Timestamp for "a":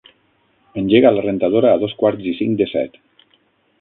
1.75-1.81